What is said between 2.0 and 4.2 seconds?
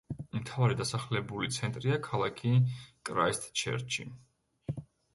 ქალაქი კრაისტჩერჩი.